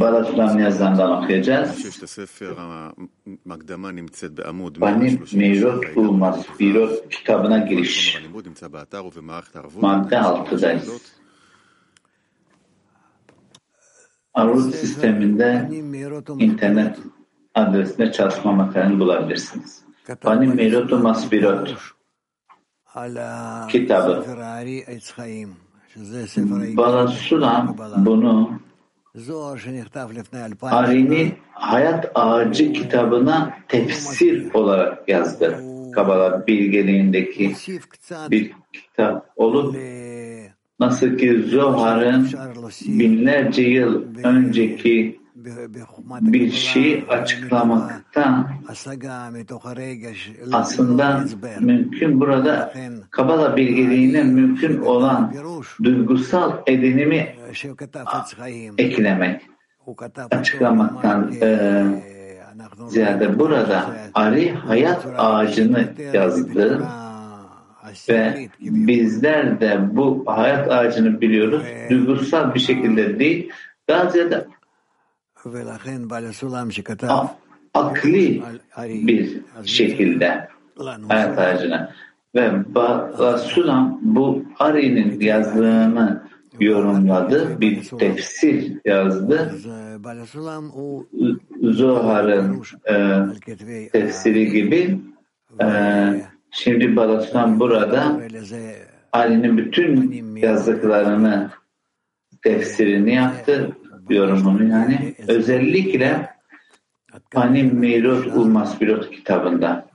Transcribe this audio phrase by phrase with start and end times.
[0.00, 1.84] Bal Aslan yazdandan okuyacağız.
[4.80, 8.18] Panim Meyrot U Masfirot kitabına giriş.
[9.82, 10.86] Madde 6'dayız.
[14.34, 15.68] Aruz sisteminde
[16.38, 16.96] internet
[17.54, 19.82] adresine çalışma makaleni bulabilirsiniz.
[20.20, 21.68] Panim Meyrot U Masfirot
[23.68, 24.24] kitabı.
[26.76, 28.60] Balasulam bunu
[30.62, 35.60] Ari'nin Hayat Ağacı kitabına tefsir olarak yazdı.
[35.94, 37.54] Kabala bilgeliğindeki
[38.30, 39.76] bir kitap olup
[40.80, 42.28] nasıl ki Zohar'ın
[42.86, 45.19] binlerce yıl önceki
[46.20, 48.50] bir şeyi açıklamakta
[50.52, 51.24] aslında
[51.60, 52.72] mümkün burada
[53.10, 55.34] Kabala bilgeliğine mümkün olan
[55.84, 57.34] duygusal edinimi
[58.78, 59.42] eklemek,
[60.30, 61.82] açıklamaktan e,
[62.88, 66.82] ziyade burada Ari hayat ağacını yazdı
[68.08, 71.62] ve bizler de bu hayat ağacını biliyoruz.
[71.90, 73.50] Duygusal bir şekilde değil,
[73.88, 74.46] daha ziyade
[77.74, 78.42] akli
[78.84, 80.48] bir şekilde
[81.08, 81.92] hayat ağacına.
[82.34, 86.22] Ve Basulam bu Ari'nin yazdığını
[86.60, 89.52] yorumladı, bir tefsir yazdı.
[91.62, 95.00] Zohar'ın e, tefsiri gibi
[95.62, 95.66] e,
[96.50, 98.20] şimdi Balasulam burada
[99.12, 101.50] Ali'nin bütün yazdıklarını
[102.42, 103.76] tefsirini yaptı,
[104.10, 105.14] yorumunu yani.
[105.28, 106.30] Özellikle
[107.30, 109.86] Panim Meyrot Ulmas Birot kitabında.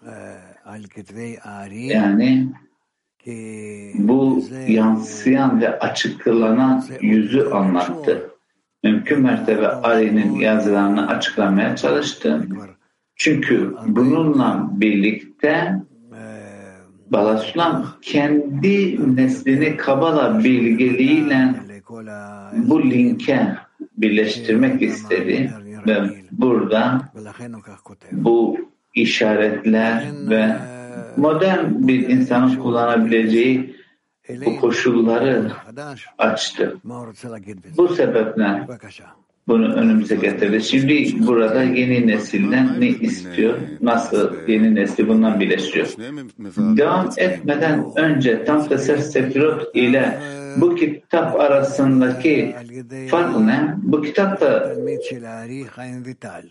[1.73, 2.47] Yani
[3.95, 8.29] bu yansıyan ve açıklanan yüzü anlattı.
[8.83, 12.47] Mümkün mertebe Ari'nin yazılarını açıklamaya çalıştı.
[13.15, 15.81] Çünkü bununla birlikte
[17.07, 21.55] Balasulam kendi neslini Kabala bilgeliğiyle
[22.53, 23.55] bu linke
[23.97, 25.51] birleştirmek istedi
[25.87, 25.97] ve
[26.31, 27.01] burada
[28.11, 28.57] bu
[28.93, 30.55] işaretler ve
[31.17, 33.75] modern bir insanın kullanabileceği
[34.45, 35.51] bu koşulları
[36.17, 36.77] açtı.
[37.77, 38.67] Bu sebeple
[39.47, 40.63] bunu önümüze getirdi.
[40.63, 43.57] Şimdi burada yeni nesilden ne istiyor?
[43.81, 45.87] Nasıl yeni nesli bundan birleşiyor?
[46.57, 50.19] Devam etmeden önce tam teser sefirot ile
[50.57, 52.55] bu kitap arasındaki
[53.09, 53.75] fark ne?
[53.77, 54.75] Bu kitap da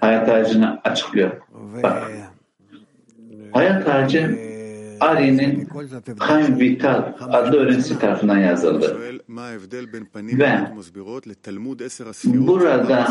[0.01, 1.31] hayat ağacını açıklıyor.
[1.83, 2.03] Bak.
[3.53, 4.39] Hayat ağacı
[5.01, 5.69] Ari'nin
[6.29, 8.99] Chaim Vital adlı öğrencisi tarafından yazıldı.
[10.39, 10.59] Ve
[12.47, 13.07] burada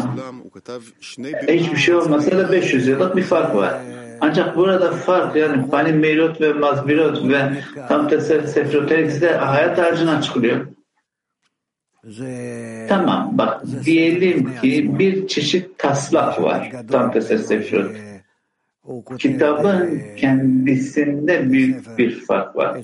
[1.48, 3.74] hiçbir şey olmasa da 500 yıllık bir fark var.
[4.22, 10.18] Ancak burada fark yani Panim Meyrot ve Mazbirot ve Tam Teser Sefroterik de hayat ağacını
[10.18, 10.66] açıklıyor.
[12.90, 16.72] Tamam bak diyelim ki bir çeşit taslak var.
[16.92, 17.92] Tam Teser Sefrot.
[19.20, 22.78] Kitabın kendisinde büyük bir fark var.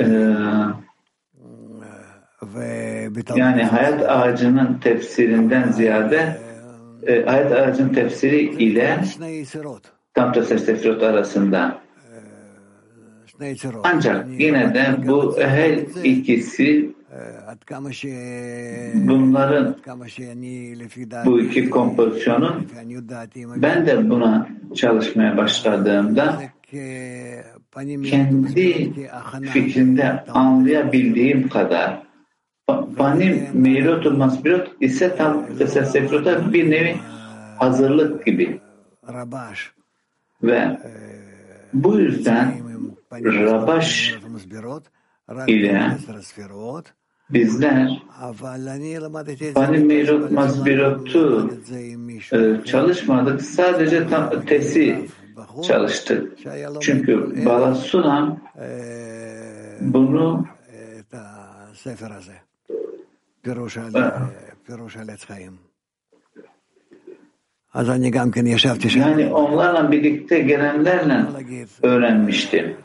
[0.00, 0.04] Ee,
[3.36, 6.38] yani hayat ağacının tefsirinden ziyade
[7.06, 9.00] e, hayat ağacının tefsiri ile
[10.14, 11.78] tam sefirot arasında.
[13.82, 15.70] Ancak yine de bu her
[16.04, 16.93] ikisi
[18.94, 19.76] bunların
[21.24, 22.68] bu iki kompozisyonun
[23.56, 26.42] ben de buna çalışmaya başladığımda
[28.04, 28.92] kendi
[29.52, 32.02] fikrimde anlayabildiğim kadar.
[32.98, 36.96] Benim meyrot masbirot ise tam tesessefrota bir nevi
[37.58, 38.60] hazırlık gibi.
[40.42, 40.78] Ve
[41.74, 42.54] bu yüzden
[43.12, 44.14] Rabaş
[45.46, 45.96] ile
[47.30, 48.02] bizler
[49.54, 51.50] Fani Meyrot Mazbirot'u
[52.32, 53.42] e, çalışmadık.
[53.42, 55.08] Sadece tam, tesi
[55.66, 56.32] çalıştık.
[56.80, 58.40] Çünkü Balasulam
[59.80, 60.46] bunu
[68.96, 71.24] yani onlarla birlikte gelenlerle
[71.82, 72.76] öğrenmiştim.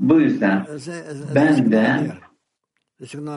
[0.00, 0.66] Bu yüzden
[1.34, 2.06] ben de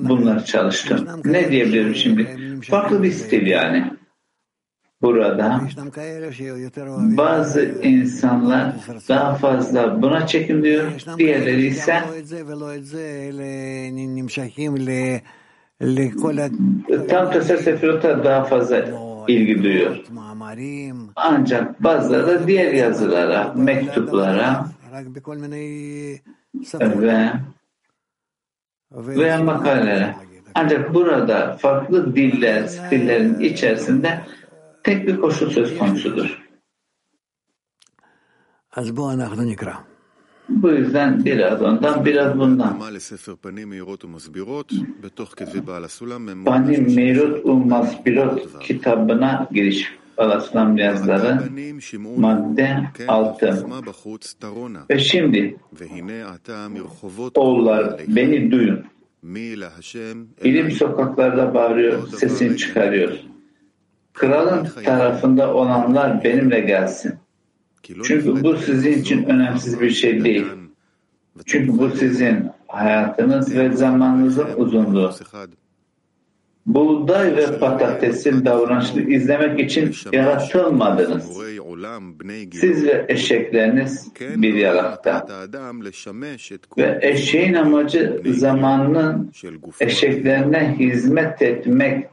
[0.02, 1.08] bunları çalıştım.
[1.26, 2.38] Ne diyebilirim şimdi?
[2.70, 3.94] Farklı bir stil yani.
[5.02, 5.38] burada
[7.18, 8.74] bazı insanlar
[9.10, 12.02] daha fazla buna çekim diyor, diğerleri ise
[17.10, 18.86] tam tesir sefirota daha fazla
[19.28, 19.98] ilgi duyuyor.
[21.16, 24.66] Ancak bazıları da diğer yazılara, mektuplara
[27.02, 27.32] ve
[28.92, 30.16] veya makalelere.
[30.56, 34.22] Ancak burada farklı diller, stillerin içerisinde
[34.84, 36.42] tek bir koşul söz konusudur.
[40.50, 42.80] Bu yüzden biraz ondan biraz bundan.
[46.46, 51.42] Panim Meirut Ummaz Pilot kitabına giriş Alaslam yazları
[52.18, 52.78] madde
[53.08, 53.66] 6
[54.90, 55.58] ve şimdi
[57.36, 58.86] oğullar beni duyun
[60.44, 63.12] İlim sokaklarda bağırıyor, sesini çıkarıyor.
[64.14, 67.14] Kralın tarafında olanlar benimle gelsin.
[67.84, 70.46] Çünkü bu sizin için önemsiz bir şey değil.
[71.46, 75.14] Çünkü bu sizin hayatınız ve zamanınızın uzunluğu.
[76.66, 81.42] Buğday ve patatesin davranışını izlemek için yaratılmadınız.
[82.52, 85.28] Siz ve eşekleriniz bir yarakta.
[86.78, 89.32] Ve eşeğin amacı zamanının
[89.80, 92.08] eşeklerine hizmet etmek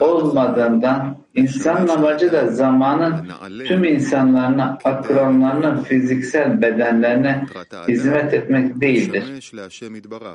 [0.00, 3.28] olmadığından insanın amacı da zamanın
[3.66, 7.46] tüm insanlarına, akranlarına, fiziksel bedenlerine
[7.88, 9.52] hizmet etmek değildir.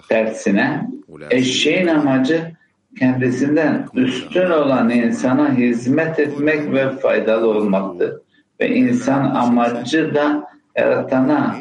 [0.10, 0.90] Tersine
[1.32, 2.58] eşeğin amacı
[3.00, 8.14] kendisinden üstün olan insana hizmet etmek ve faydalı olmaktır.
[8.60, 10.48] Ve insan amacı da
[10.78, 11.56] yaratana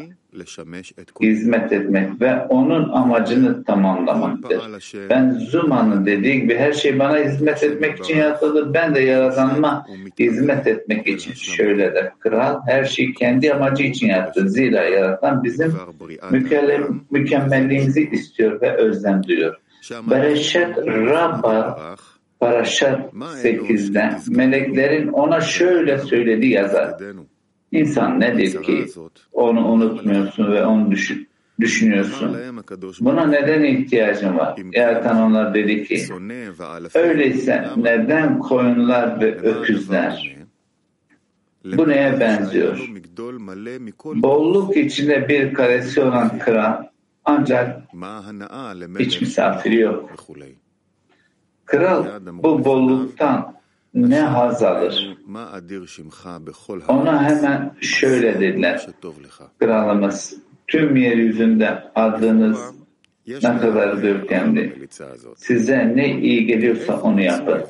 [1.21, 4.61] hizmet etmek ve onun amacını tamamlamaktır.
[5.09, 8.73] Ben Zuma'nın dediği gibi her şey bana hizmet etmek için yaratıldı.
[8.73, 9.85] Ben de yaratanıma
[10.19, 11.33] hizmet etmek için.
[11.33, 14.49] Şöyle de kral her şeyi kendi amacı için yaptı.
[14.49, 15.73] Zira yaratan bizim
[17.11, 19.55] mükemmelliğimizi istiyor ve özlem duyuyor.
[19.91, 21.95] Bereşet Rabba
[22.39, 26.93] Paraşat 8'de meleklerin ona şöyle söylediği yazar.
[27.71, 28.85] İnsan nedir ki
[29.33, 31.27] onu unutmuyorsun ve onu düşün,
[31.59, 32.37] düşünüyorsun.
[32.99, 34.59] Buna neden ihtiyacın var?
[34.73, 36.05] Yaratan onlar dedi ki
[36.93, 40.37] öyleyse neden koyunlar ve öküzler?
[41.65, 42.89] Bu neye benziyor?
[44.05, 46.83] Bolluk içinde bir karesi olan kral
[47.27, 47.81] ancak
[48.99, 50.09] hiç misafiri yok.
[51.65, 52.05] Kral
[52.43, 53.57] bu bolluktan
[53.93, 55.17] ne haz alır?
[56.87, 58.87] Ona hemen şöyle dediler.
[59.59, 60.33] Kralımız
[60.67, 62.59] tüm yeryüzünde adınız
[63.27, 64.87] ne kadar görkemli.
[65.37, 67.63] Size ne iyi geliyorsa onu yapın.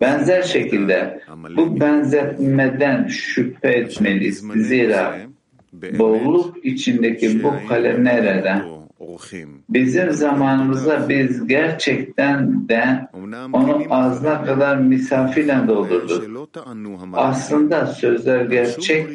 [0.00, 1.22] Benzer şekilde
[1.56, 4.44] bu benzetmeden şüphe etmeliyiz.
[4.56, 5.16] Zira
[5.72, 8.82] bolluk içindeki bu kalem nereden?
[9.68, 13.08] Bizim zamanımızda biz gerçekten de
[13.52, 16.48] onu ağzına kadar misafirle doldurduk.
[17.12, 19.06] Aslında sözler gerçek.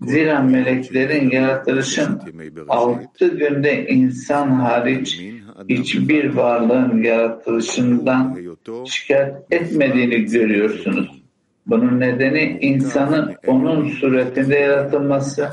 [0.00, 2.20] Zira meleklerin yaratılışın
[2.68, 5.20] altı günde insan hariç
[5.68, 8.38] hiçbir varlığın yaratılışından
[8.86, 11.22] şikayet etmediğini görüyorsunuz.
[11.66, 15.50] Bunun nedeni insanın onun suretinde yaratılması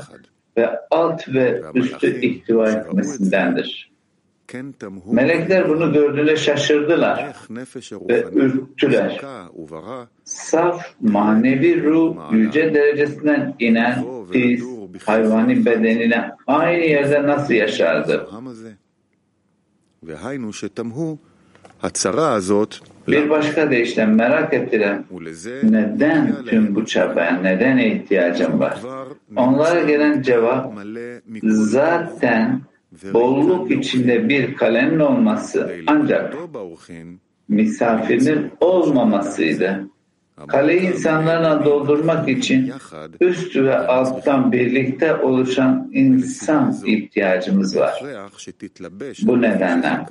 [0.56, 3.90] ve alt ve üstü ihtiva etmesindendir.
[5.14, 7.36] Melekler bunu gördüğünde şaşırdılar
[8.08, 9.20] ve ürktüler.
[10.24, 14.64] Saf manevi ruh yüce derecesinden inen pis
[15.04, 18.28] hayvani bedenine aynı yerde nasıl yaşardı?
[23.08, 24.98] Bir başka deyişle merak ettiler.
[25.62, 28.78] Neden tüm bu çabaya, neden ihtiyacım var?
[29.36, 30.72] Onlara gelen cevap
[31.42, 32.60] zaten
[33.14, 36.34] bolluk içinde bir kalemin olması ancak
[37.48, 39.88] misafirinin olmamasıydı.
[40.48, 42.72] Kaleyi insanlarla doldurmak için
[43.20, 48.02] üst ve alttan birlikte oluşan insan ihtiyacımız var.
[49.22, 50.06] Bu nedenle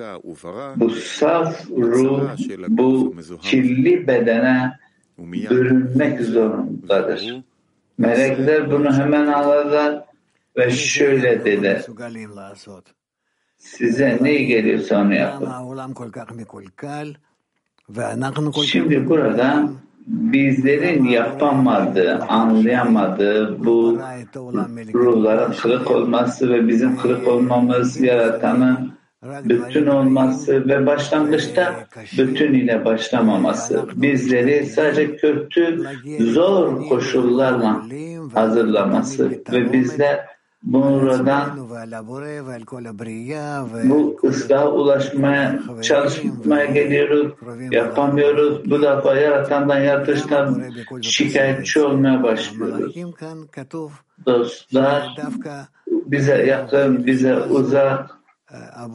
[0.76, 2.30] bu saf ruh
[2.68, 4.80] bu kirli bedene
[5.18, 7.36] bürünmek zorundadır.
[7.98, 10.06] Melekler bunu hemen alırlar
[10.58, 11.82] ve şöyle dedi.
[13.58, 15.50] Size ne geliyorsa onu yapın.
[18.66, 19.70] Şimdi burada
[20.08, 24.00] bizlerin yapamadığı, anlayamadığı bu
[24.94, 28.96] ruhların kırık olması ve bizim kırık olmamız yaratanın
[29.44, 31.76] bütün olması ve başlangıçta
[32.18, 33.86] bütün ile başlamaması.
[33.96, 35.84] Bizleri sadece kötü,
[36.20, 37.82] zor koşullarla
[38.34, 40.35] hazırlaması ve bizler
[40.66, 41.70] buradan
[43.90, 47.34] bu ıslah ulaşmaya çalışmaya geliyoruz,
[47.72, 48.70] yapamıyoruz.
[48.72, 50.64] Bu defa yaratandan, yaratıştan
[51.02, 52.96] şikayetçi olmaya başlıyoruz.
[54.26, 55.18] Dostlar
[55.88, 58.16] bize yakın, bize uzak,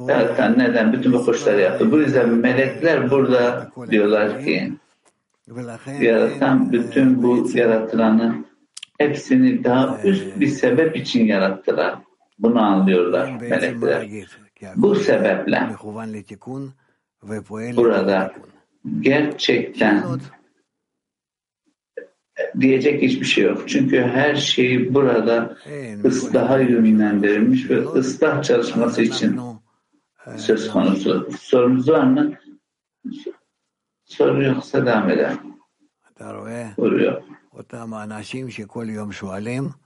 [0.07, 0.93] Zaten neden?
[0.93, 1.93] Bütün bu kuşları yaptı.
[1.93, 4.73] Bu yüzden melekler burada diyorlar ki
[6.01, 8.45] yaratan bütün bu yaratılanı
[9.01, 11.99] hepsini daha üst bir sebep için yarattılar.
[12.39, 14.09] Bunu anlıyorlar melekler.
[14.77, 15.69] Bu sebeple
[17.77, 18.33] burada
[19.01, 20.05] gerçekten
[22.61, 23.69] diyecek hiçbir şey yok.
[23.69, 25.57] Çünkü her şey burada
[26.05, 29.41] ıslaha yönlendirilmiş ve ıslah çalışması için
[30.37, 31.29] söz konusu.
[31.41, 32.33] Sorunuz var mı?
[34.05, 35.39] Soru yoksa devam edelim.
[36.77, 37.23] Soruyor.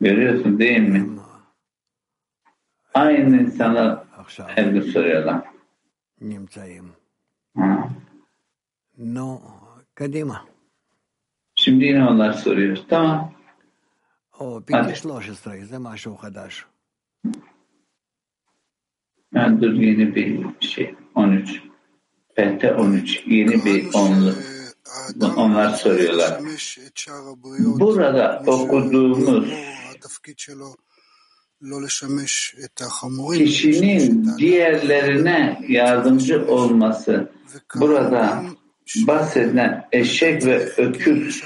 [0.00, 1.08] Görüyorsun değil mi?
[2.94, 4.04] Aynı insana
[4.56, 5.44] her gün soruyorlar.
[7.56, 7.88] Ha.
[11.54, 12.78] Şimdi yine onlar soruyor.
[12.88, 13.32] Tamam.
[14.76, 14.88] Hadi.
[19.34, 20.94] Yani dur yeni bir şey.
[21.14, 21.62] 13.
[22.36, 23.26] PT 13.
[23.26, 24.34] Yeni bir onlu.
[25.36, 26.40] Onlar soruyorlar.
[27.80, 29.48] Burada okuduğumuz
[33.34, 37.32] kişinin diğerlerine yardımcı olması
[37.74, 38.44] burada
[38.96, 41.44] bahsedilen eşek ve öküz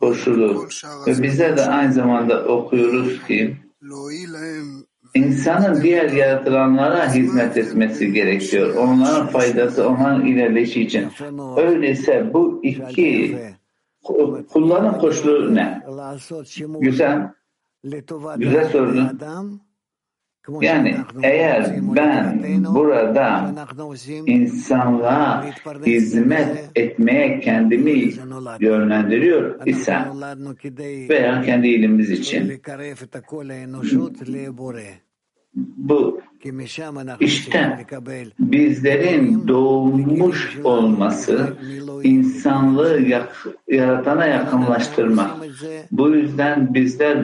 [0.00, 0.68] koşulu.
[1.06, 3.56] ve bize de aynı zamanda okuyoruz ki
[5.14, 8.74] insanın diğer yaratılanlara hizmet etmesi gerekiyor.
[8.74, 11.08] Onların faydası, onların ilerleyişi için.
[11.56, 13.38] Öyleyse bu iki
[14.52, 15.82] kullanım koşulu ne?
[16.80, 17.32] Güzel.
[18.40, 19.18] Güzel sorun.
[20.60, 22.44] Yani eğer ben
[22.74, 23.54] burada
[24.26, 25.46] insanlığa
[25.86, 28.12] hizmet etmeye kendimi
[28.60, 30.12] yönlendiriyor isem
[31.08, 32.62] veya kendi ilimiz için
[35.76, 36.20] bu
[37.20, 37.86] işte
[38.38, 41.56] bizlerin doğmuş olması
[42.04, 43.00] insanlığı
[43.68, 45.30] yaratana yakınlaştırmak.
[45.90, 47.18] Bu yüzden bizler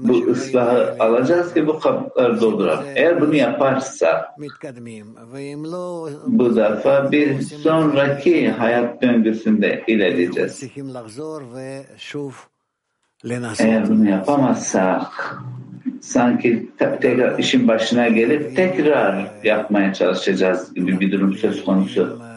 [0.00, 2.84] bu ıslahı alacağız ki bu kapıları dolduralım.
[2.94, 4.36] Eğer bunu yaparsa
[6.26, 10.62] bu defa bir sonraki hayat döngüsünde ilerleyeceğiz.
[13.58, 15.38] Eğer bunu yapamazsak
[16.00, 22.31] sanki tekrar işin başına gelip tekrar yapmaya çalışacağız gibi bir durum söz konusu.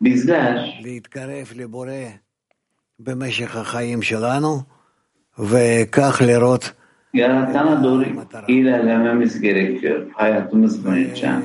[0.00, 0.80] Bizler
[7.14, 8.04] Yaratana doğru
[8.48, 11.42] ilerlememiz gerekiyor hayatımız boyunca.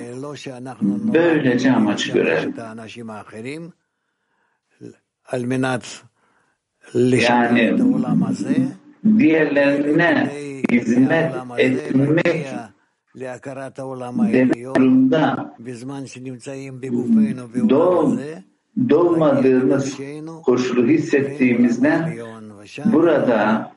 [1.13, 2.53] Böylece amaç görelim.
[7.29, 7.77] Yani
[9.19, 10.31] diğerlerine
[10.71, 12.47] hizmet etmek
[14.53, 15.55] durumda
[17.69, 18.19] doğum,
[18.89, 19.97] doğmadığımız
[20.43, 22.17] koşulu hissettiğimizden
[22.85, 23.71] burada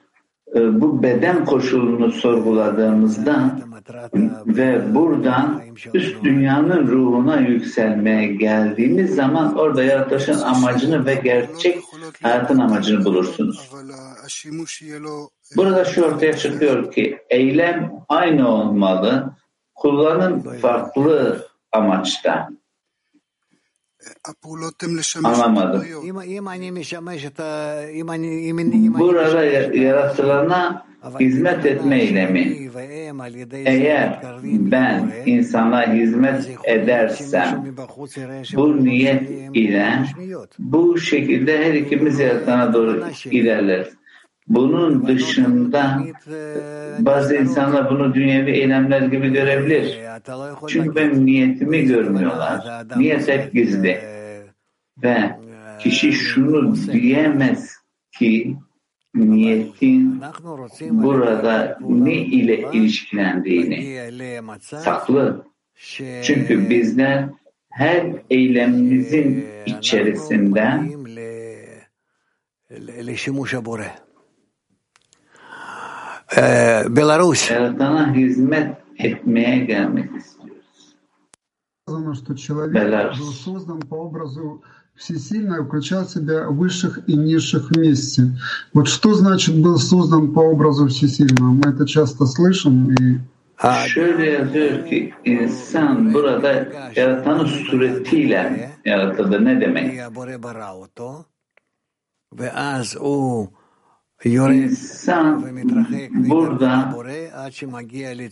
[0.54, 3.58] bu beden koşulunu sorguladığımızda
[4.46, 5.62] ve buradan
[5.94, 11.78] üst dünyanın ruhuna yükselmeye geldiğimiz zaman orada yaratışın amacını ve gerçek
[12.22, 13.70] hayatın amacını bulursunuz.
[15.56, 19.30] Burada şu ortaya çıkıyor ki eylem aynı olmalı,
[19.74, 22.48] kullanım farklı amaçta.
[25.24, 25.84] Anlamadım.
[28.98, 29.44] Burada
[29.76, 30.86] yaratılana
[31.20, 32.70] hizmet etme eylemi.
[33.66, 37.64] Eğer ben insana hizmet edersem
[38.56, 40.04] bu niyet ile
[40.58, 43.97] bu şekilde her ikimiz yaratana doğru ilerleriz.
[44.48, 46.00] Bunun dışında
[46.98, 49.98] bazı insanlar bunu dünyevi eylemler gibi görebilir.
[50.68, 52.84] Çünkü benim niyetimi görmüyorlar.
[52.96, 54.00] Niyet hep gizli.
[55.02, 55.36] Ve
[55.80, 57.76] kişi şunu diyemez
[58.18, 58.56] ki
[59.14, 60.22] niyetin
[60.80, 64.10] burada ne ile ilişkilendiğini
[64.60, 65.44] saklı.
[66.22, 67.24] Çünkü bizler
[67.70, 70.90] her eylemimizin içerisinden
[79.66, 80.58] Gelmek istiyoruz.
[81.88, 84.62] сказано, что человек был создан по образу
[84.94, 88.22] всесильного, включал в себя высших и низших вместе.
[88.74, 91.52] Вот что значит был создан по образу всесильного?
[91.52, 93.20] Мы это часто слышим и
[93.86, 99.44] Şöyle yazıyor ki insan burada yaratanın suretiyle yaratıldı.
[99.44, 100.00] Ne demek?
[104.24, 105.44] İnsan
[106.14, 106.94] burada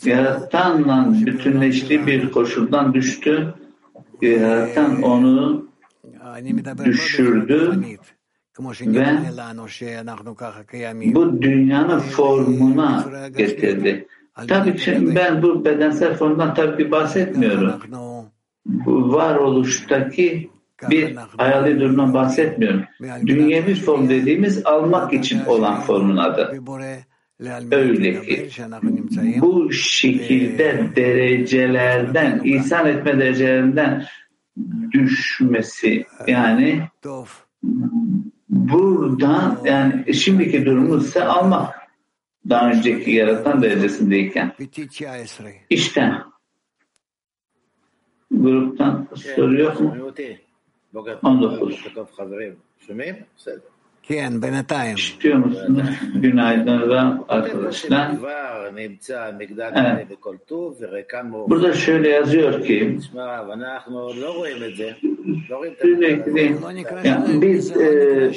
[0.05, 3.55] yaratanla bütünleştiği bir koşuldan düştü.
[4.23, 5.67] Yaratan onu
[6.85, 7.83] düşürdü
[8.81, 9.07] ve
[11.15, 13.05] bu dünyanın formuna
[13.37, 14.07] getirdi.
[14.49, 17.73] Tabii ki ben bu bedensel formdan tabii ki bahsetmiyorum.
[18.67, 20.51] Bu varoluştaki
[20.91, 22.85] bir hayali durumdan bahsetmiyorum.
[23.27, 26.63] Dünyevi form dediğimiz almak için olan formun adı.
[27.73, 28.51] Öyle ki
[29.41, 34.05] bu şekilde derecelerden, ihsan etme derecelerinden
[34.93, 36.07] düşmesi.
[36.27, 36.83] Yani
[38.49, 41.75] buradan yani şimdiki durumu ise almak.
[42.49, 44.53] Daha önceki yaratan derecesindeyken.
[45.71, 46.13] İşte.
[48.31, 50.13] Gruptan soru yok mu?
[51.23, 51.77] 19.
[54.99, 55.83] İşitiyor musunuz?
[56.15, 56.81] Günaydın
[57.29, 58.11] arkadaşlar.
[59.77, 60.09] Evet.
[61.51, 62.99] Burada şöyle yazıyor ki
[65.83, 66.59] sürekli
[67.05, 68.33] yani biz e,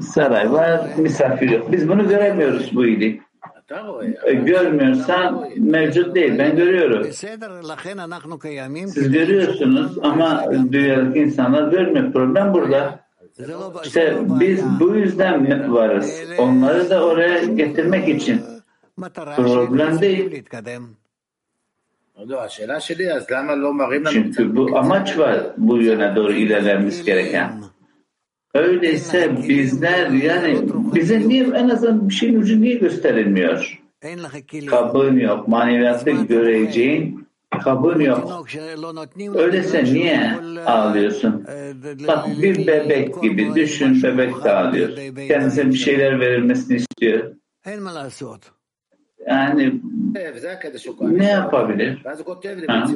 [0.00, 1.72] saray var, misafir yok.
[1.72, 3.20] Biz bunu göremiyoruz bu ili.
[4.24, 6.38] E, görmüyorsan mevcut değil.
[6.38, 7.06] Ben görüyorum.
[8.88, 12.12] Siz görüyorsunuz ama dünyadaki insanlar görmüyor.
[12.12, 13.04] Problem burada.
[13.84, 16.20] İşte biz bu yüzden varız.
[16.38, 18.42] Onları da oraya getirmek için.
[19.36, 20.44] Problem değil.
[24.12, 27.62] Çünkü bu amaç var bu yöne doğru ilerlememiz gereken.
[28.54, 30.58] Öyleyse bizler yani
[30.94, 33.80] bize niye en azından bir şeyin ucu niye gösterilmiyor?
[34.70, 35.48] Kabın yok.
[35.48, 37.28] Maneviyatta göreceğin
[37.64, 38.46] kabın yok.
[39.38, 40.34] Öyleyse niye
[40.66, 41.44] ağlıyorsun?
[42.08, 44.88] Bak bir bebek gibi düşün bebek de ağlıyor.
[45.28, 47.32] Kendisine bir şeyler verilmesini istiyor.
[49.26, 49.80] Yani
[51.18, 52.02] ne yapabilir?
[52.68, 52.86] Ha?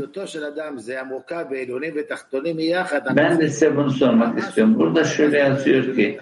[3.16, 4.78] Ben de size bunu sormak istiyorum.
[4.78, 6.18] Burada şöyle yazıyor ki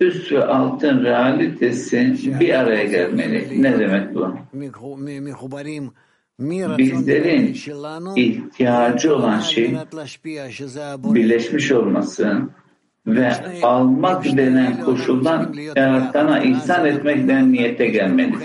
[0.00, 3.62] üst ve altın realitesi bir araya gelmeli.
[3.62, 4.34] Ne demek bu?
[6.78, 7.54] Bizlerin
[8.16, 9.64] ihtiyacı olan şey
[11.14, 12.36] birleşmiş olması
[13.06, 18.40] ve almak denen koşuldan yaratana ihsan etmek denen niyete gelmeliyiz.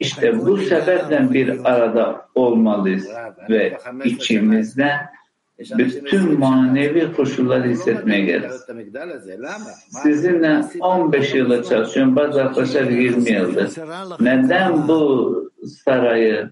[0.00, 3.08] İşte bu sebeple bir arada olmalıyız
[3.50, 4.92] ve içimizde
[5.78, 8.66] bütün manevi koşulları hissetmeye geliriz.
[10.02, 13.70] Sizinle 15 yılda çalışıyorum, bazı arkadaşlar 20 yıldır.
[14.20, 15.34] Neden bu
[15.84, 16.50] sarayı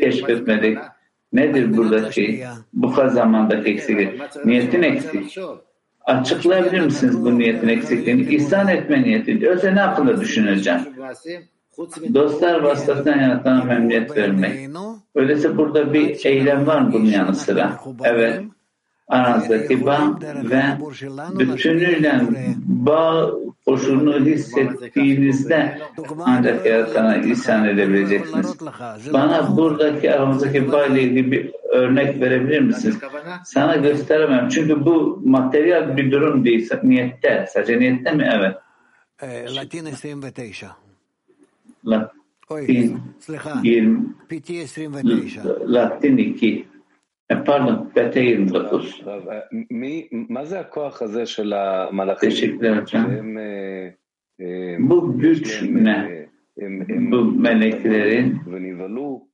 [0.00, 0.78] keşfetmedik?
[1.32, 4.20] Nedir buradaki bu kadar zamandaki eksiklik?
[4.44, 5.38] Niyetin eksik.
[6.04, 8.22] Açıklayabilir misiniz bu niyetin eksikliğini?
[8.34, 9.48] İhsan etme niyeti.
[9.48, 10.80] Öyle ne hakkında düşüneceğim?
[12.14, 14.70] Dostlar vasıtasından yaratana memnuniyet vermek.
[15.14, 17.80] Öyleyse burada bir eylem var mı bunun yanı sıra?
[18.04, 18.42] Evet.
[19.08, 20.62] Aranızdaki bağ ve
[21.38, 22.20] bütünüyle
[22.66, 23.30] bağ
[23.66, 25.78] koşulunu hissettiğinizde
[26.24, 28.54] ancak yaratana ihsan edebileceksiniz.
[29.12, 32.98] Bana buradaki aramızdaki bağ ile ilgili bir örnek verebilir misiniz?
[33.44, 34.48] Sana gösteremem.
[34.48, 36.70] Çünkü bu materyal bir durum değil.
[36.82, 37.46] Niyette.
[37.48, 38.30] Sadece niyette mi?
[38.34, 38.56] Evet.
[39.56, 40.87] Latin 29.
[41.86, 43.54] latin, סליחה,
[44.30, 45.42] PT 29.
[45.64, 46.64] לטיניקי.
[50.10, 52.30] מה זה הכוח הזה של המלאכים?
[52.86, 53.38] שהם...
[53.38, 53.88] אה,
[54.40, 54.76] אה,
[56.58, 59.26] אה, ונבהלו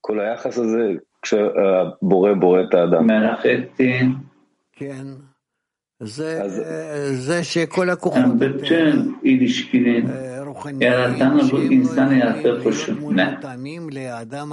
[0.00, 3.06] כל היחס הזה כשהבורא בורא את האדם.
[4.72, 5.06] כן.
[7.12, 8.22] זה שכל הכוחות...
[10.57, 13.39] bütün ilişkinin yaratanı bu insanı yarattığı koşul ne?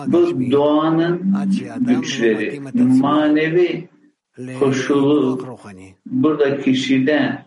[0.07, 1.35] Bu doğanın
[1.81, 2.61] güçleri,
[3.01, 3.89] manevi
[4.59, 5.47] koşulu
[6.07, 7.45] burada kişide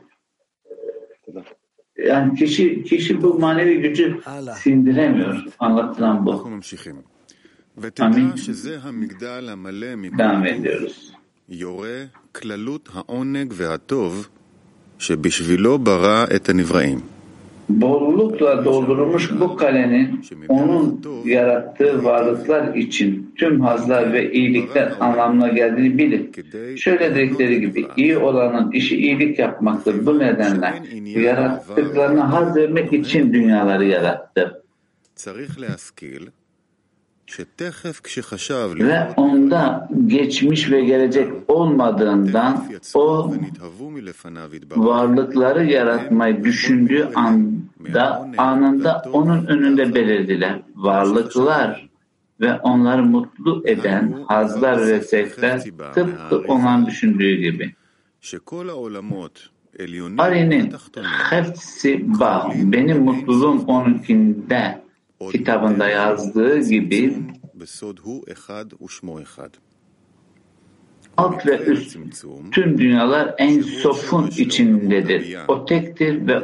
[1.97, 4.19] yani kişi kişi bu manevi gücü
[4.55, 5.43] sindiremiyor.
[5.59, 6.31] Anlatılan bu.
[6.33, 7.03] אנחנו ממשיכים.
[7.77, 11.12] ותדע שזה המגדל המלא Devam מכל ediyoruz.
[11.49, 14.27] יורה כללות העונג והטוב
[14.99, 17.01] שבשבילו ברא את הנבראים.
[17.68, 26.33] bollukla doldurulmuş bu kalenin onun yarattığı varlıklar için tüm hazlar ve iyilikler anlamına geldiğini bilin.
[26.76, 30.07] Şöyle dedikleri gibi iyi olanın işi iyilik yapmaktır.
[30.07, 30.74] Bu nedenle
[31.20, 34.62] yarattıklarına haz vermek için dünyaları yarattı.
[38.88, 42.64] Ve onda geçmiş ve gelecek olmadığından
[42.94, 43.32] o
[44.76, 50.60] varlıkları yaratmayı düşündüğü anda anında onun önünde belirdiler.
[50.76, 51.88] Varlıklar
[52.40, 55.62] ve onları mutlu eden hazlar ve zevkler
[55.94, 57.74] tıpkı onların düşündüğü gibi.
[60.18, 60.72] Ari'nin
[61.30, 64.82] hepsi bak benim mutluluğum onunkinde
[65.33, 67.14] kitabında yazdığı gibi
[71.18, 71.96] alt ve üst
[72.52, 75.37] tüm dünyalar en sofun içindedir.
[75.48, 76.40] O tektir ve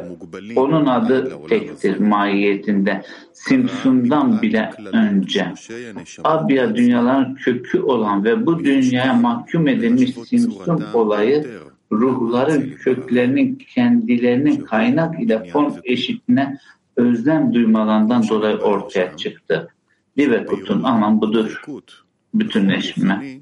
[0.55, 3.01] onun adı tektir mahiyetinde.
[3.33, 5.53] Simsun'dan bile önce.
[6.23, 11.45] Abya dünyaların kökü olan ve bu dünyaya mahkum edilmiş Simsun olayı
[11.91, 16.57] ruhların köklerinin kendilerinin kaynak ile form eşitine
[16.97, 19.67] özlem duymalarından dolayı ortaya çıktı.
[20.17, 21.61] Divekut'un anlamı budur.
[22.33, 23.39] Bütünleşme.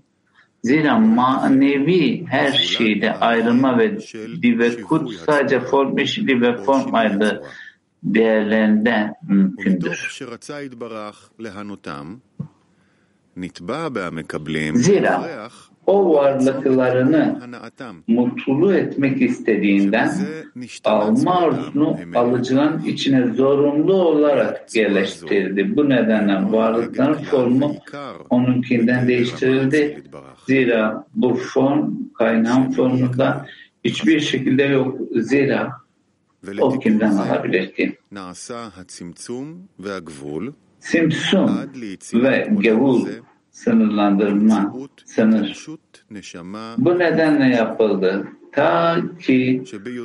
[0.63, 3.97] Zira manevi her şeyde ayrılma ve
[4.41, 7.43] divekut sadece form eşitliği ve form ayrılığı
[8.03, 10.07] değerlerinde mümkündür.
[14.75, 15.49] Zira
[15.87, 17.39] o varlıklarını
[18.07, 20.11] mutlu etmek istediğinden
[20.83, 25.77] alma arzunu alıcıların içine zorunlu olarak yerleştirdi.
[25.77, 27.75] Bu nedenle varlıkların formu
[28.29, 30.03] onunkinden değiştirildi.
[30.47, 33.45] Zira bu form kaynağın formunda
[33.83, 34.99] hiçbir şekilde yok.
[35.15, 35.71] Zira
[36.59, 37.97] o kimden alabilir ki?
[40.79, 41.69] Simsum
[42.23, 43.07] ve gavul
[43.53, 44.73] sınırlandırma,
[45.05, 45.67] sınır.
[46.77, 48.27] Bu nedenle yapıldı.
[48.51, 49.63] Ta ki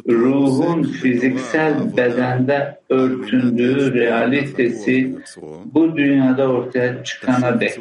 [0.09, 5.17] ruhun fiziksel bedende örtündüğü realitesi
[5.75, 7.79] bu dünyada ortaya çıkana dek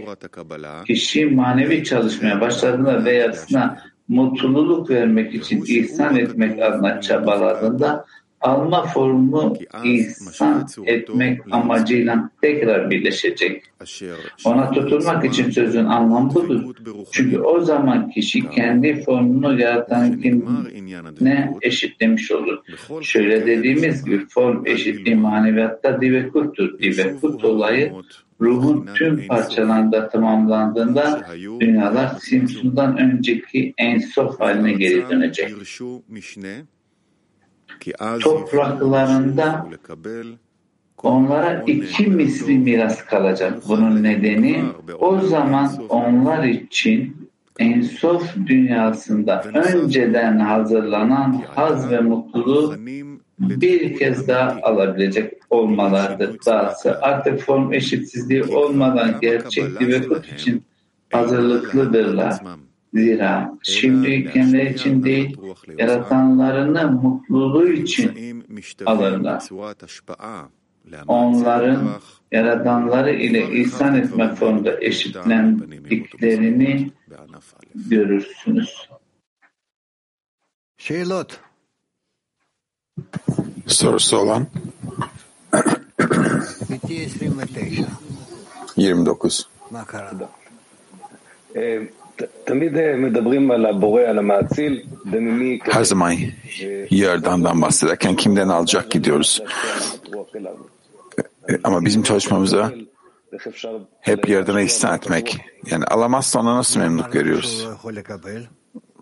[0.88, 3.78] kişi manevi çalışmaya başladığında ve yarısına
[4.08, 8.06] mutluluk vermek için ihsan etmek adına çabaladığında
[8.42, 13.64] alma formu ihsan etmek amacıyla tekrar birleşecek.
[14.46, 16.76] Ona tutulmak için sözün anlamı budur.
[17.12, 22.58] Çünkü o zaman kişi kendi formunu yaratankine eşitlemiş olur.
[23.02, 26.80] Şöyle dediğimiz gibi form eşitliği maneviyatta divekuttur.
[26.80, 27.94] Divekut olayı
[28.42, 31.28] ruhun tüm parçalarında tamamlandığında
[31.60, 35.56] dünyalar Simsun'dan önceki ensof haline geri dönecek
[38.22, 39.68] topraklarında
[41.04, 43.54] onlara iki misli miras kalacak.
[43.68, 44.64] Bunun nedeni
[45.00, 52.76] o zaman onlar için ensof dünyasında önceden hazırlanan haz ve mutluluğu
[53.40, 56.38] bir kez daha alabilecek olmalardır.
[56.46, 60.64] Dahası artık form eşitsizliği olmadan gerçek divekut için
[61.12, 62.42] hazırlıklıdırlar.
[62.98, 65.38] Zira şimdi kendileri için değil,
[65.78, 68.44] yaratanlarını mutluluğu için
[68.86, 69.44] alırlar.
[71.08, 71.90] Onların
[72.32, 76.92] yaratanları ile ihsan etme formunda eşitlendiklerini
[77.76, 78.90] görürsünüz.
[80.78, 81.40] Şeylot.
[83.68, 84.48] Sorusu olan
[88.78, 89.50] 29.
[95.74, 96.16] Her zaman
[96.90, 99.42] Yaradan'dan bahsederken kimden alacak gidiyoruz.
[101.64, 102.72] Ama bizim çalışmamıza
[104.02, 105.38] hep Yaradan'a ihsan etmek.
[105.72, 107.68] Yani alamazsa ona nasıl memnunluk veriyoruz?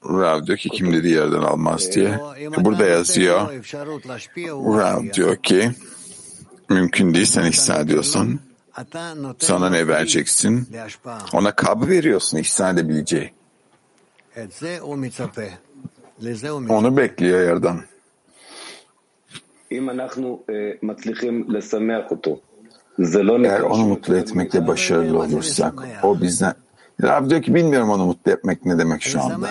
[0.10, 2.20] Rav diyor ki kim dedi yerden almaz diye.
[2.58, 3.42] Burada yazıyor.
[4.78, 5.72] Rav diyor ki
[6.70, 8.40] mümkün değil sen ihsan ediyorsan
[9.46, 10.68] sana ne vereceksin?
[11.34, 13.32] Ona kabı veriyorsun ihsan edebileceği.
[16.74, 17.82] Onu bekliyor yerden.
[23.46, 26.54] Eğer onu mutlu etmekte başarılı olursak, o bizden
[27.04, 29.50] Rab diyor ki bilmiyorum onu mutlu etmek ne demek şu anda.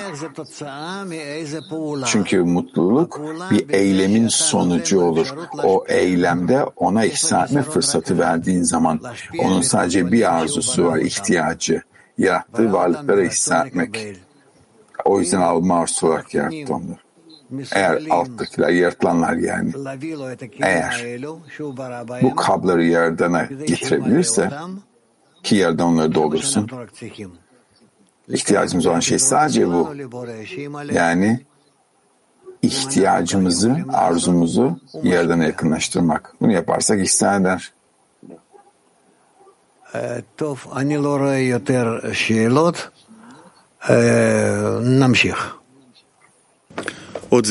[2.07, 5.35] Çünkü mutluluk bir eylemin sonucu olur.
[5.63, 9.01] O eylemde ona ihsan etme fırsatı verdiğin zaman
[9.39, 11.83] onun sadece bir arzusu var, ihtiyacı.
[12.19, 14.17] Yarattığı varlıklara ihsan etmek.
[15.05, 16.99] O yüzden alma arzusu olarak yarattı onları.
[17.73, 19.73] eğer alttakiler yaratılanlar yani
[20.61, 21.19] eğer
[22.23, 24.51] bu kabları Yaradan'a getirebilirse
[25.45, 26.71] ki yerden onları doldursun.
[28.29, 29.95] İhtiyacımız olan şey sadece bu.
[30.93, 31.41] Yani
[32.63, 36.35] ihtiyacımızı, arzumuzu yerden yakınlaştırmak.
[36.41, 37.73] Bunu yaparsak ihsan eder.
[40.37, 42.91] Tof, ani lo roe yoter şelot.
[43.89, 43.95] E,
[44.83, 45.35] namşih.
[47.31, 47.47] Od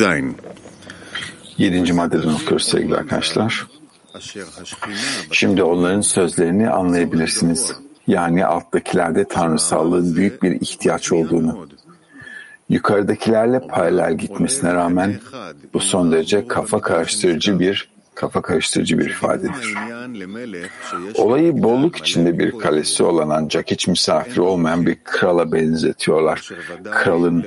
[1.57, 3.67] Yedinci maddeden okuyoruz sevgili arkadaşlar.
[5.31, 7.73] Şimdi onların sözlerini anlayabilirsiniz.
[8.07, 11.67] Yani alttakilerde tanrısallığın büyük bir ihtiyaç olduğunu.
[12.69, 15.19] Yukarıdakilerle paralel gitmesine rağmen
[15.73, 19.75] bu son derece kafa karıştırıcı bir kafa karıştırıcı bir ifadedir.
[21.15, 26.49] Olayı bolluk içinde bir kalesi olan ancak hiç misafir olmayan bir krala benzetiyorlar.
[26.91, 27.45] Kralın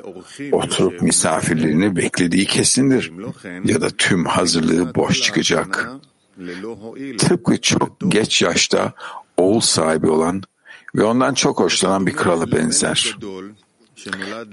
[0.53, 3.13] oturup misafirlerini beklediği kesindir.
[3.65, 5.91] Ya da tüm hazırlığı boş çıkacak.
[7.18, 8.92] Tıpkı çok geç yaşta
[9.37, 10.42] oğul sahibi olan
[10.94, 13.18] ve ondan çok hoşlanan bir krala benzer.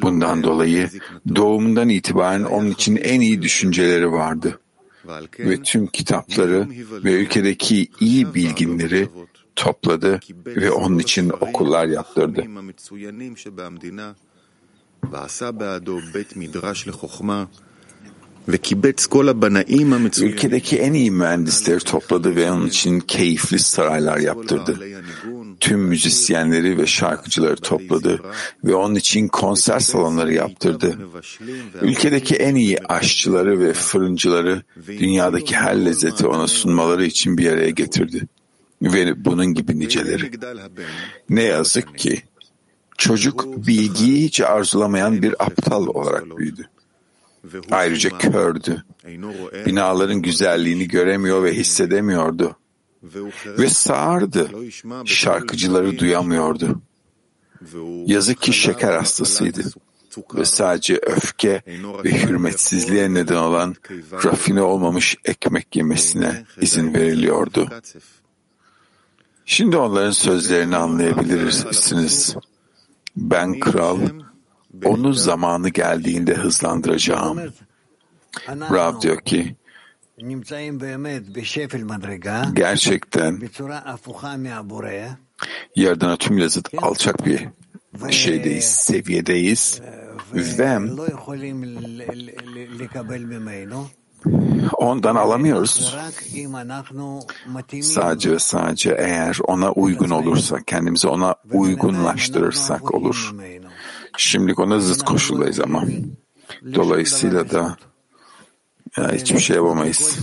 [0.02, 0.90] Bundan dolayı
[1.36, 4.60] doğumundan itibaren onun için en iyi düşünceleri vardı
[5.40, 6.68] ve tüm kitapları
[7.04, 9.10] ve ülkedeki iyi bilginleri
[9.56, 12.44] topladı ve onun için okullar yaptırdı.
[20.26, 24.80] Ülkedeki en iyi mühendisleri topladı ve onun için keyifli saraylar yaptırdı.
[25.60, 28.22] Tüm müzisyenleri ve şarkıcıları topladı
[28.64, 30.98] ve onun için konser salonları yaptırdı.
[31.82, 38.28] Ülkedeki en iyi aşçıları ve fırıncıları dünyadaki her lezzeti ona sunmaları için bir araya getirdi.
[38.82, 40.32] Ve bunun gibi niceleri.
[41.30, 42.22] Ne yazık ki
[42.98, 46.70] çocuk bilgiyi hiç arzulamayan bir aptal olarak büyüdü.
[47.72, 48.84] Ayrıca kördü.
[49.66, 52.58] Binaların güzelliğini göremiyor ve hissedemiyordu.
[53.46, 54.50] Ve sağırdı.
[55.06, 56.82] Şarkıcıları duyamıyordu.
[58.06, 59.64] Yazık ki şeker hastasıydı.
[60.36, 61.62] Ve sadece öfke
[62.04, 63.76] ve hürmetsizliğe neden olan
[64.24, 67.70] rafine olmamış ekmek yemesine izin veriliyordu.
[69.46, 72.36] Şimdi onların sözlerini anlayabilirsiniz.
[73.18, 74.00] Ben kral,
[74.86, 77.40] onu zamanı geldiğinde hızlandıracağım.
[78.48, 79.56] Rav diyor ki,
[82.54, 83.42] gerçekten
[85.76, 87.48] Yaradan'a tümüyle zıt alçak bir
[88.12, 89.82] şeydeyiz, seviyedeyiz
[90.34, 90.80] ve
[94.78, 95.96] ondan alamıyoruz.
[97.82, 103.34] Sadece ve sadece eğer ona uygun olursak, kendimizi ona uygunlaştırırsak olur.
[104.18, 105.84] Şimdilik ona zıt koşuldayız ama.
[106.76, 107.78] Dolayısıyla da
[108.98, 110.20] ya hiçbir şey yapamayız.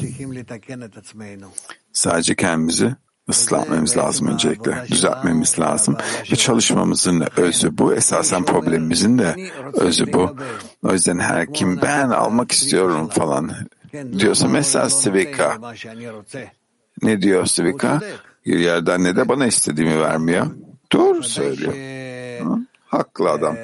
[1.93, 2.95] Sadece kendimizi
[3.29, 4.85] ıslatmamız lazım öncelikle.
[4.91, 5.97] Düzeltmemiz lazım.
[6.33, 7.95] Ve çalışmamızın özü bu.
[7.95, 9.37] Esasen problemimizin de
[9.75, 10.37] özü bu.
[10.83, 13.53] O yüzden her kim ben almak istiyorum falan
[14.19, 15.59] diyorsa mesela Sivika.
[17.03, 18.01] Ne diyor Sivika?
[18.47, 20.47] Bir yerden ne de bana istediğimi vermiyor.
[20.93, 21.73] Doğru söylüyor.
[22.47, 22.59] Hı?
[22.91, 23.57] Haklı adam.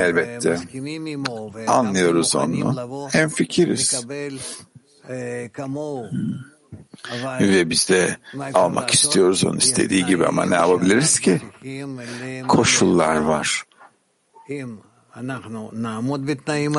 [0.00, 0.58] Elbette.
[1.68, 2.44] Anlıyoruz onu.
[3.12, 4.04] Hem fikiriz.
[7.40, 8.16] Ve biz de
[8.54, 11.40] almak istiyoruz onu istediği gibi ama ne yapabiliriz ki?
[12.48, 13.62] Koşullar var.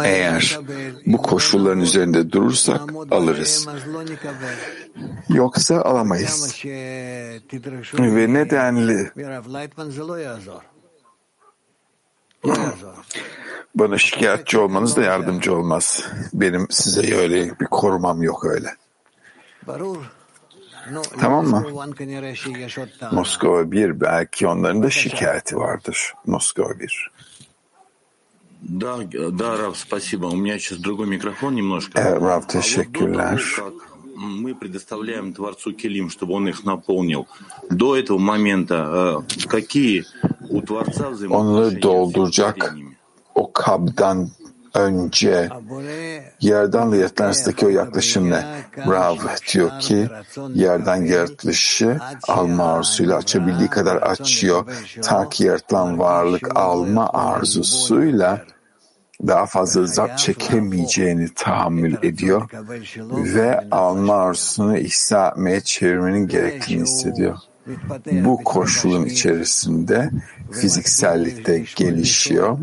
[0.06, 0.60] Eğer
[1.06, 3.68] bu koşulların üzerinde durursak alırız.
[5.30, 6.56] Yoksa alamayız.
[8.16, 9.12] Ve nedenli
[13.75, 16.09] bana şikayetçi olmanız da yardımcı olmaz.
[16.33, 18.69] Benim size öyle bir korumam yok öyle.
[21.21, 21.67] Tamam mı?
[23.13, 26.15] Moskova 1 belki onların da şikayeti vardır.
[26.27, 27.11] Moskova 1.
[28.63, 28.99] Да,
[29.39, 30.27] да, Рав, спасибо.
[30.27, 32.01] У меня сейчас другой микрофон немножко.
[32.01, 33.41] Evet, Rav, teşekkürler.
[34.15, 37.27] Мы предоставляем Творцу Келим, чтобы он их наполнил.
[37.71, 40.05] До этого момента какие
[40.36, 40.36] у Творца
[41.30, 42.76] Onları dolduracak
[43.36, 44.30] o kabdan
[44.74, 45.50] önce
[46.42, 48.46] yerden yaratılış arasındaki o yaklaşım ne?
[48.78, 49.16] Rav
[49.54, 50.10] diyor ki
[50.54, 54.66] yerden yaratılışı alma arzusuyla açabildiği kadar açıyor.
[55.02, 58.42] Ta ki yaratılan varlık alma arzusuyla
[59.28, 62.50] daha fazla zap çekemeyeceğini tahammül ediyor
[63.12, 67.38] ve alma arzusunu ihsa etmeye çevirmenin gerektiğini hissediyor.
[68.12, 70.10] Bu koşulun içerisinde
[70.52, 72.58] fiziksellikte gelişiyor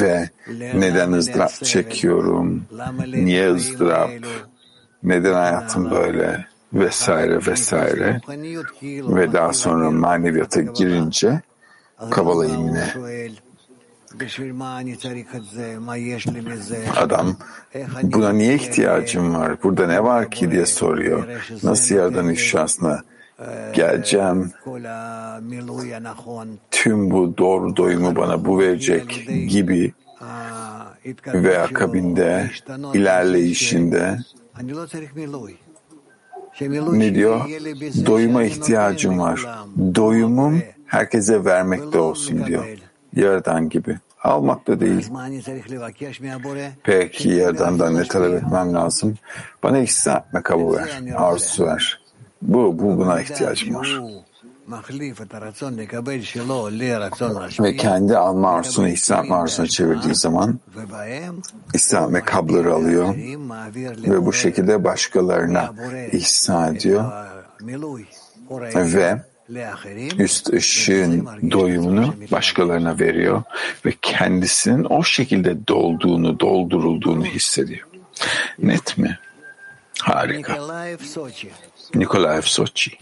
[0.00, 0.30] ve
[0.74, 2.64] neden ızdırap çekiyorum,
[3.06, 4.10] niye ızdırap,
[5.02, 8.20] neden hayatım böyle vesaire vesaire
[8.90, 11.40] ve daha sonra maneviyata girince
[12.10, 12.92] kabalayayım yine.
[16.96, 17.36] Adam
[18.02, 21.26] buna niye ihtiyacım var, burada ne var ki diye soruyor.
[21.62, 23.02] Nasıl yerden ifşasına
[23.74, 24.52] geleceğim,
[26.70, 29.92] tüm bu doğru doyumu bana bu verecek gibi
[31.34, 32.50] ve akabinde
[32.94, 34.18] ilerleyişinde
[36.92, 37.40] ne diyor?
[38.06, 39.46] Doyuma ihtiyacım var.
[39.94, 42.64] Doyumum herkese vermekte olsun diyor.
[43.16, 43.98] Yaradan gibi.
[44.22, 45.08] Almak da değil.
[46.84, 49.14] Peki Yaradan'dan ne talep etmem lazım?
[49.62, 51.02] Bana ihsan etme kabul ver.
[51.16, 52.00] Arzu ver.
[52.42, 54.00] Bu, bu buna ihtiyacım var.
[57.60, 60.60] Ve kendi alma arzusunu etme arzusuna çevirdiği zaman
[61.74, 63.14] ihsan etme kabları alıyor
[64.10, 65.74] ve bu şekilde başkalarına
[66.12, 67.12] ihsan ediyor
[68.74, 69.22] ve
[70.18, 73.42] üst ışığın doyumunu başkalarına veriyor
[73.86, 77.88] ve kendisinin o şekilde dolduğunu, doldurulduğunu hissediyor.
[78.58, 79.18] Net mi?
[80.02, 80.58] Harika.
[81.93, 82.97] Nikolaev Soçi.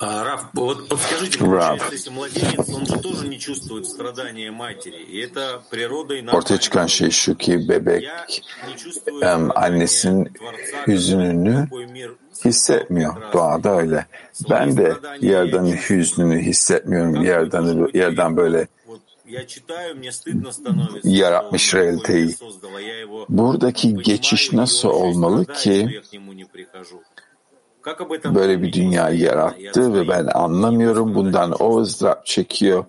[0.00, 5.62] Раф, вот подскажите, получается, если младенец, он же тоже не чувствует страдания матери, и это
[5.70, 8.04] природой Ortaya çıkan şey şu ki bebek
[9.22, 10.32] em, annesinin
[10.86, 11.68] hüzününü
[12.44, 13.32] hissetmiyor.
[13.32, 14.06] Doğada öyle.
[14.50, 17.24] Ben de yerden hüznünü hissetmiyorum.
[17.24, 18.66] Yerden yerden böyle
[21.03, 22.35] yaratmış realiteyi.
[23.29, 26.01] Buradaki geçiş nasıl olmalı ki
[28.35, 32.85] böyle bir dünyayı yarattı ve ben anlamıyorum bundan o ızdırap çekiyor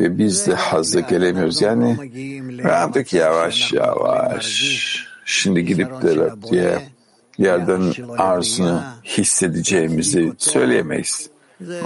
[0.00, 1.62] ve biz de hazla gelemiyoruz.
[1.62, 1.96] Yani
[2.64, 6.78] artık yavaş yavaş şimdi gidip de diye
[7.38, 11.30] yerden arzunu hissedeceğimizi söyleyemeyiz.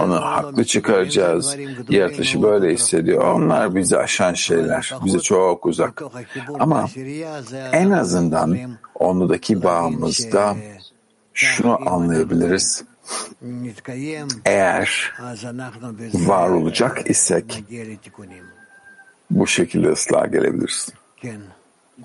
[0.00, 1.56] Onu haklı çıkaracağız.
[1.88, 3.34] Yaratışı böyle hissediyor.
[3.34, 4.94] Onlar bizi aşan şeyler.
[5.04, 6.02] Bize çok uzak.
[6.58, 6.86] Ama
[7.72, 8.58] en azından
[8.94, 10.56] onudaki bağımızda
[11.34, 12.84] şunu anlayabiliriz.
[14.44, 15.12] Eğer
[16.14, 17.64] var olacak isek
[19.30, 20.88] bu şekilde ıslah gelebiliriz.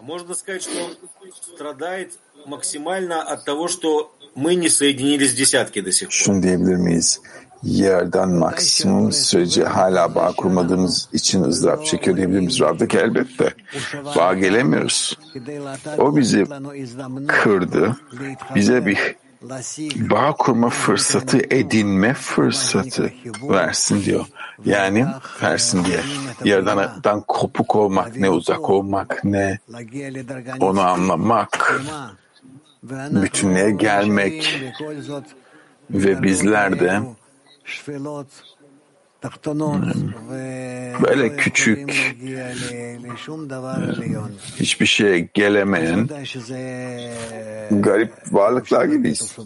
[0.08, 0.92] Можно сказать, что он
[1.32, 2.10] страдает
[2.46, 6.14] максимально от того, что мы не соединились в десятке до сих пор.
[6.14, 7.22] Şunu diyebilir miyiz?
[7.63, 12.61] Yerden maksimum sürece hala bağ kurmadığımız için ızdırap çekiyor diyebilir miyiz?
[12.61, 13.55] Rab'daki elbette.
[14.17, 15.19] Bağ gelemiyoruz.
[15.99, 16.45] O bizi
[17.29, 17.97] kırdı.
[18.55, 19.17] Bize bir
[19.97, 23.13] bağ kurma fırsatı edinme fırsatı
[23.49, 24.25] versin diyor.
[24.65, 25.07] Yani
[25.43, 26.01] versin diye.
[26.45, 29.59] Yerden kopuk olmak ne, uzak olmak ne,
[30.61, 31.83] onu anlamak,
[32.83, 34.63] bütünlüğe gelmek
[35.91, 37.01] ve bizler de
[41.03, 41.91] böyle küçük
[44.61, 46.09] hiçbir şeye gelemeyen
[47.71, 49.37] garip varlıklar gibiyiz.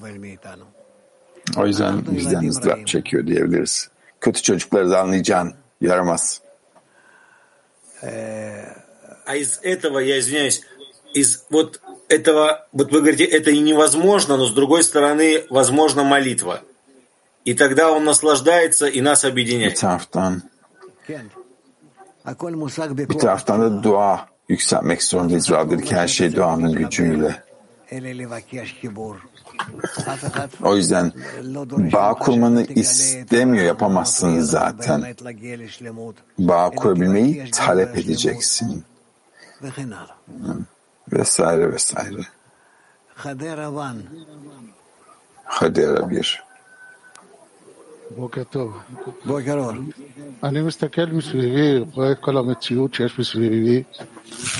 [1.56, 3.90] O yüzden bizden ızdırap çekiyor diyebiliriz.
[4.20, 5.54] Kötü çocukları anlayacaksın.
[5.80, 6.40] Yaramaz.
[9.26, 10.62] А из этого, я извиняюсь,
[11.12, 16.62] из вот этого, вот вы говорите, это невозможно, но с другой stороны, возможно молитва.
[17.45, 19.71] И тогда он наслаждается и нас объединяет.
[19.71, 20.41] Bir taraftan,
[23.07, 25.51] bir taraftan da dua yükseltmek zorundayız.
[25.51, 27.43] Rab'daki her şey duanın gücüyle.
[30.63, 31.12] O yüzden
[31.93, 35.15] bağ kurmanı istemiyor, yapamazsın zaten.
[36.39, 38.84] Bağ kurabilmeyi talep edeceksin.
[41.13, 42.21] Vesaire vesaire.
[45.45, 46.44] Hadera bir.
[48.17, 48.77] בוקר טוב.
[50.43, 53.84] אני מסתכל מסביבי, רואה את כל המציאות שיש מסביבי,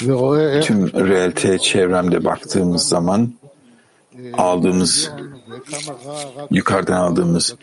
[0.06, 0.66] ורואה איך...
[0.66, 3.34] Tüm realiteye çevremde baktığımız zaman
[4.34, 5.12] aldığımız,
[6.52, 7.56] yukarıdan aldığımız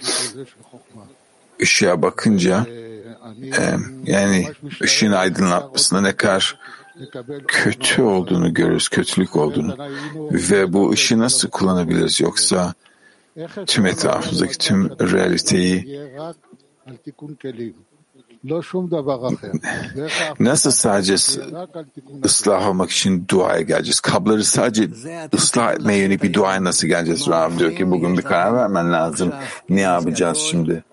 [1.63, 2.67] ışığa bakınca
[3.59, 4.49] e, yani
[4.83, 6.59] ışığın aydınlatmasında ne kadar
[7.49, 9.77] kötü olduğunu görürüz, kötülük olduğunu
[10.31, 12.75] ve bu ışığı nasıl kullanabiliriz yoksa
[13.68, 16.00] tüm etrafımızdaki tüm realiteyi
[20.40, 21.14] nasıl sadece
[22.26, 24.00] ıslah olmak için duaya geleceğiz?
[24.00, 24.90] Kabları sadece
[25.34, 27.28] ıslah etmeye yönelik bir duaya nasıl geleceğiz?
[27.28, 29.34] Rab diyor ki bugün bir karar vermen lazım.
[29.70, 30.84] Ne yapacağız şimdi?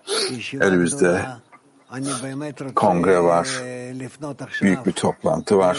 [0.53, 1.25] Elimizde
[2.75, 3.47] kongre var,
[4.61, 5.77] büyük bir toplantı var.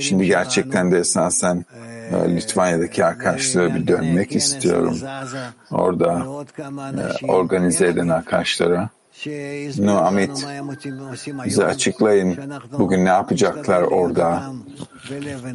[0.00, 1.64] Şimdi gerçekten de esasen
[2.12, 4.98] e, Litvanya'daki arkadaşlara bir dönmek istiyorum.
[5.70, 6.26] Orada
[7.22, 8.88] e, organize eden arkadaşlara.
[9.78, 10.46] No Amit,
[11.44, 12.38] bize açıklayın
[12.78, 14.42] bugün ne yapacaklar orada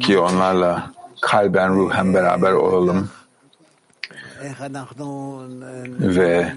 [0.00, 3.10] ki onlarla kalben ruhen beraber olalım
[6.00, 6.52] ve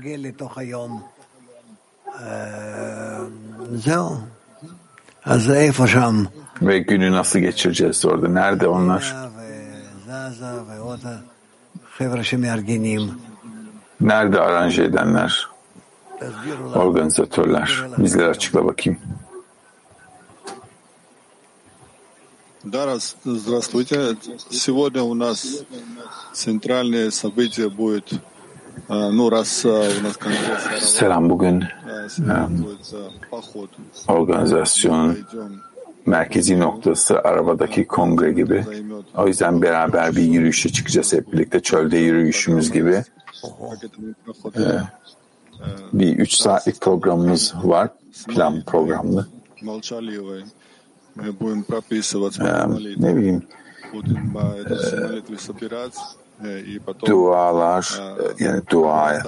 [6.62, 8.28] ve günü nasıl geçireceğiz orada?
[8.28, 9.16] Nerede onlar?
[14.00, 15.48] Nerede aranje edenler?
[16.74, 17.84] Organizatörler.
[17.98, 18.98] Bizlere açıkla bakayım.
[22.64, 24.16] Да, здравствуйте.
[24.50, 25.64] Сегодня у нас
[26.34, 28.12] центральное событие будет,
[28.88, 30.82] ну, раз у нас конгресс...
[30.82, 31.64] Selam bugün
[34.07, 35.17] organizasyonun
[36.05, 38.65] merkezi noktası arabadaki kongre gibi.
[39.17, 41.59] O yüzden beraber bir yürüyüşe çıkacağız hep birlikte.
[41.59, 43.03] Çölde yürüyüşümüz gibi.
[45.93, 47.89] Bir üç saatlik programımız var.
[48.27, 49.27] Plan programlı.
[52.97, 53.43] ne bileyim
[57.05, 58.01] dualar,
[58.39, 59.21] e, yani dua, e,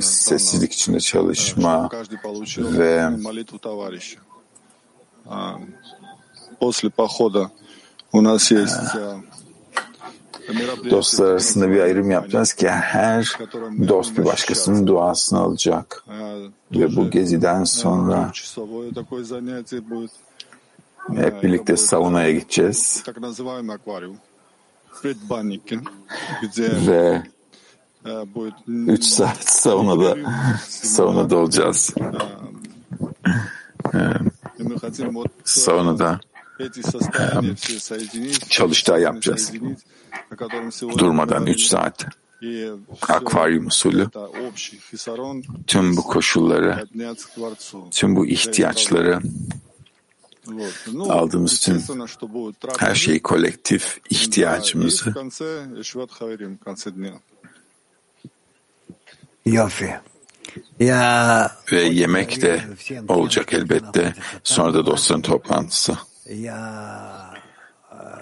[0.00, 1.90] sessizlik içinde çalışma
[2.58, 3.10] ve
[10.50, 13.38] ee, dostlar arasında bir ayrım yapacağız ki her
[13.88, 16.04] dost bir başkasının duasını alacak.
[16.72, 18.32] Ve bu geziden sonra
[21.14, 23.04] hep birlikte saunaya gideceğiz.
[26.86, 27.22] Ve
[28.66, 30.16] 3 saat saunada
[30.68, 31.94] saunada olacağız.
[35.44, 36.20] Saunada.
[38.48, 39.52] Çalıştay yapacağız.
[40.98, 42.06] Durmadan 3 saat.
[43.08, 44.08] Akvaryum usulü.
[45.66, 46.86] Tüm bu koşulları,
[47.90, 49.20] tüm bu ihtiyaçları
[51.08, 51.82] aldığımız tüm
[52.78, 55.14] her şeyi kolektif ihtiyacımızı
[61.72, 62.60] ve yemek de
[63.08, 64.14] olacak elbette.
[64.44, 65.98] Sonra da dostların toplantısı.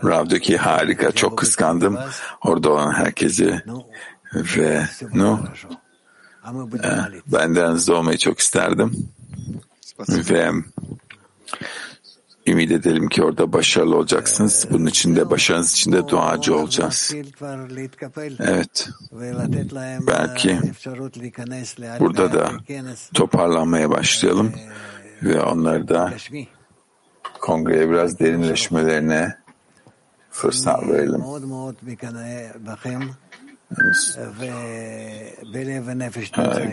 [0.04, 1.12] Rav'daki harika.
[1.12, 1.98] Çok kıskandım.
[2.44, 3.62] Orada olan herkesi
[4.34, 5.40] ve no,
[7.26, 9.08] ben de olmayı çok isterdim.
[10.08, 10.52] Ve
[12.46, 14.66] ümit edelim ki orada başarılı olacaksınız.
[14.70, 17.14] Bunun için de başarınız için de duacı olacağız.
[18.40, 18.88] Evet.
[20.06, 20.58] Belki
[22.00, 22.50] burada da
[23.14, 24.52] toparlanmaya başlayalım
[25.22, 26.12] ve onları da
[27.40, 29.36] kongreye biraz derinleşmelerine
[30.30, 31.22] fırsat verelim.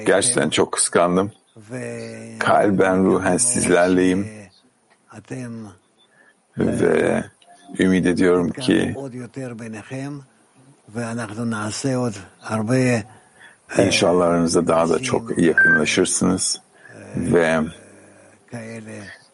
[0.05, 1.31] Gerçekten çok kıskandım.
[2.39, 4.42] Kalben ruhen sizlerleyim.
[6.57, 7.23] Ve
[7.79, 8.95] ümit ediyorum ki
[13.77, 16.61] inşallah aranızda daha da çok yakınlaşırsınız.
[17.15, 17.61] ve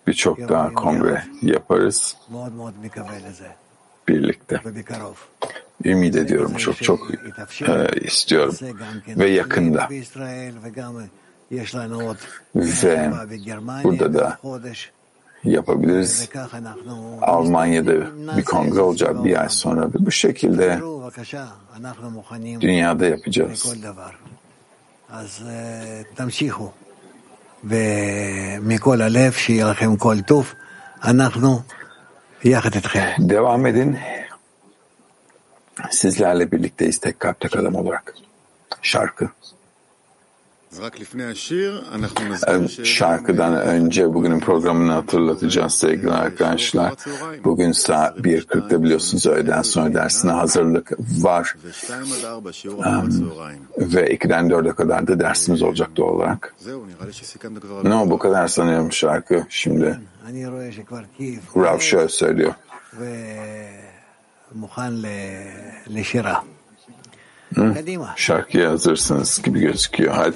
[0.08, 2.16] birçok daha kongre yaparız.
[4.08, 4.62] birlikte.
[5.86, 8.56] Ümit ediyorum çok çok e, istiyorum.
[9.08, 9.88] ve yakında.
[12.56, 12.70] Ve
[13.84, 14.38] burada da
[15.44, 16.30] yapabiliriz.
[17.22, 17.94] Almanya'da
[18.38, 20.80] bir kongre olacak bir ay sonra ve bu şekilde
[22.62, 23.76] dünyada yapacağız.
[33.20, 33.98] Devam edin.
[35.92, 38.16] Sizlerle birlikteyiz tek kalp tek adam olarak.
[38.82, 39.30] Şarkı.
[42.86, 46.94] Şarkıdan önce bugünün programını hatırlatacağız sevgili arkadaşlar.
[47.44, 50.92] Bugün saat 1.40'da biliyorsunuz öğleden sonra dersine hazırlık
[51.22, 51.56] var.
[52.78, 53.30] Um,
[53.78, 56.56] ve 2'den 4'e kadar da dersimiz olacak doğal olarak.
[57.90, 60.00] No, bu kadar sanıyorum şarkı şimdi.
[61.58, 62.54] Rav şöyle söylüyor.
[67.56, 67.76] Hı?
[68.16, 70.14] Şarkıya hazırsınız gibi gözüküyor.
[70.14, 70.36] Hadi.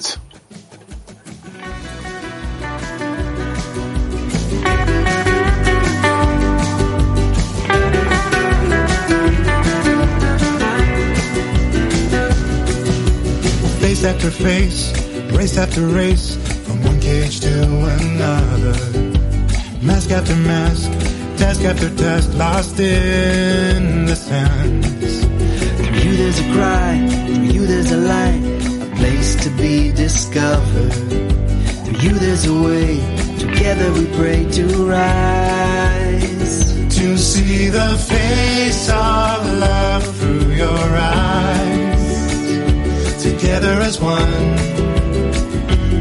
[13.82, 14.93] Face after face,
[15.38, 16.36] race after race,
[16.66, 18.76] from one cage to another.
[19.82, 20.91] Mask after mask,
[21.38, 25.12] task after task, lost in the sands.
[26.34, 28.41] There's a cry, through you there's a light,
[28.81, 30.91] a place to be discovered.
[31.86, 32.97] Through you there's a way,
[33.38, 36.73] together we pray to rise.
[36.97, 42.01] To see the face of love through your eyes.
[43.21, 44.34] Together as one,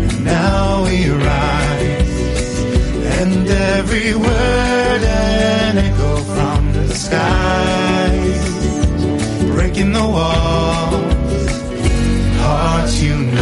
[0.01, 2.61] and now we rise.
[3.21, 8.62] And every word an echo from the skies.
[9.75, 11.61] Breaking the walls,
[12.41, 13.33] hearts unite.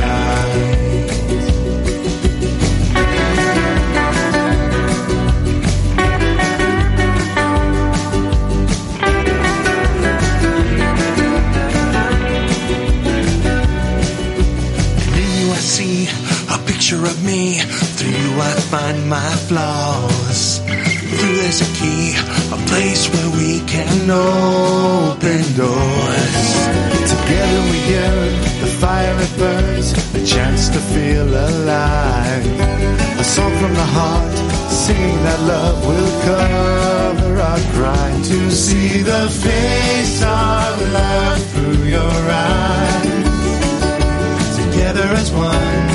[15.17, 16.07] In you I see
[16.49, 17.59] a picture of me.
[17.59, 20.60] Through you I find my flaws.
[21.41, 22.15] There's a key,
[22.53, 26.51] a place where we can open doors.
[27.13, 32.47] Together we yearn, the fire it burns, a chance to feel alive.
[33.19, 34.37] A song from the heart,
[34.69, 38.23] singing that love will cover our crime.
[38.23, 43.17] To see the face of love through your eyes,
[44.59, 45.90] together as one.